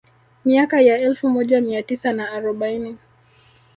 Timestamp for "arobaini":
2.31-2.97